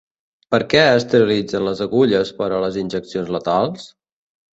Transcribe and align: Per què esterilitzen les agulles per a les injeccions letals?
Per 0.53 0.59
què 0.69 0.79
esterilitzen 0.93 1.65
les 1.67 1.83
agulles 1.85 2.31
per 2.39 2.47
a 2.57 2.61
les 2.65 2.79
injeccions 2.85 3.31
letals? 3.37 3.85